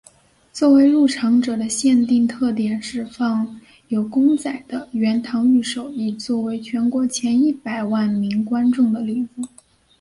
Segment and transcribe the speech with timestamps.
[0.51, 9.45] 作为入场者的限定特典是放有公仔的圆堂御守以作为全国前一百万名观众的礼物。